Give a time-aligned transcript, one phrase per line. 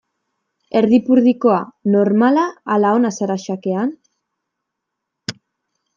[0.79, 1.59] Erdipurdikoa,
[1.97, 3.95] normala ala ona zara xakean?